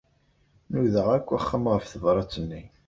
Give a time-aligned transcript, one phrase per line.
[0.71, 2.63] Nudaɣ-d akk axxam ɣef tebṛat-nni.